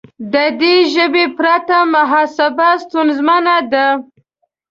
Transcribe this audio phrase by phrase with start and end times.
[0.33, 3.87] د دې ژبې پرته محاسبه ستونزمنه ده.